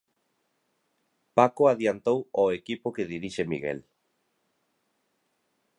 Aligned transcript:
Paco 1.35 1.63
adiantou 1.71 2.19
ao 2.37 2.47
equipo 2.59 2.93
que 2.95 3.09
dirixe 3.13 3.43
Miguel. 3.51 3.79